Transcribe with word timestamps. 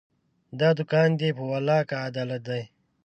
دا 0.59 0.69
دوکان 0.77 1.09
دی، 1.19 1.29
په 1.37 1.43
والله 1.49 1.79
که 1.89 1.95
عدالت 2.07 2.41
دی 2.49 2.63